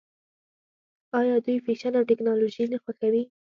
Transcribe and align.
آیا 1.19 1.35
دوی 1.45 1.57
فیشن 1.65 1.93
او 1.97 2.07
ټیکنالوژي 2.09 2.65
نه 2.73 2.77
خوښوي؟ 2.83 3.23